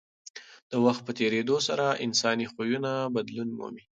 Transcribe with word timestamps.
د 0.71 0.73
وخت 0.85 1.01
په 1.05 1.11
تېرېدو 1.19 1.57
سره 1.67 1.85
انساني 2.05 2.45
خویونه 2.51 2.91
بدلون 3.15 3.49
مومي. 3.57 3.83